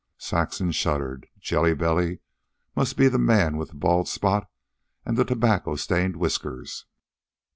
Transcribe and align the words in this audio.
Saxon 0.17 0.71
shuddered. 0.71 1.27
Jelly 1.39 1.75
Belly 1.75 2.21
must 2.75 2.97
be 2.97 3.07
the 3.07 3.19
man 3.19 3.55
with 3.57 3.69
the 3.69 3.75
bald 3.75 4.07
spot 4.07 4.49
and 5.05 5.15
the 5.15 5.23
tobacco 5.23 5.75
stained 5.75 6.15
whiskers. 6.15 6.87